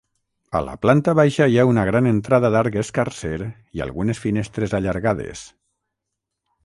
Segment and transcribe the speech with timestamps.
[0.59, 5.45] A la planta baixa hi ha una gran entrada d'arc escarser i algunes finestres allargades.